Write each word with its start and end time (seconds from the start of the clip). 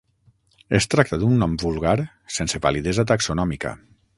Es 0.77 0.87
tracta 0.93 1.19
d'un 1.23 1.35
nom 1.43 1.53
vulgar 1.65 1.95
sense 2.39 2.63
validesa 2.65 3.07
taxonòmica. 3.13 3.77